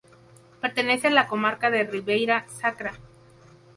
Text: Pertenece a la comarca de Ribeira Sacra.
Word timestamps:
Pertenece 0.61 1.09
a 1.09 1.11
la 1.11 1.27
comarca 1.27 1.69
de 1.69 1.83
Ribeira 1.83 2.47
Sacra. 2.49 2.93